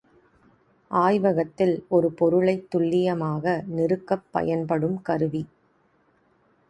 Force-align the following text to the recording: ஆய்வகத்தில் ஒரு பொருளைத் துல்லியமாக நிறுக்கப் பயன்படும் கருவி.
ஆய்வகத்தில் 0.91 1.85
ஒரு 1.89 2.11
பொருளைத் 2.11 2.69
துல்லியமாக 2.69 3.63
நிறுக்கப் 3.67 4.25
பயன்படும் 4.31 5.01
கருவி. 5.01 5.43